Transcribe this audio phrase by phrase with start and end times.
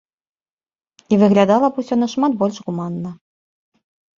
[1.13, 3.11] І выглядала б усё нашмат больш гуманна.